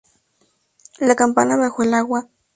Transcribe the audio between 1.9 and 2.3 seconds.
agua.